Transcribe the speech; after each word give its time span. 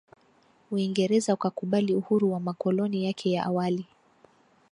Uingereza 0.71 1.33
ukakubali 1.33 1.95
uhuru 1.95 2.31
wa 2.31 2.39
makoloni 2.39 3.05
yake 3.05 3.31
ya 3.31 3.45
awali 3.45 3.85